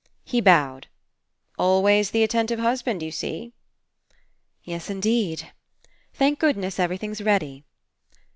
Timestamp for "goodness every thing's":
6.39-7.21